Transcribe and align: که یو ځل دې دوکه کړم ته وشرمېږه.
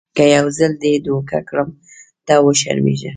که 0.17 0.23
یو 0.37 0.45
ځل 0.57 0.71
دې 0.83 0.93
دوکه 1.07 1.39
کړم 1.49 1.69
ته 2.27 2.33
وشرمېږه. 2.45 3.09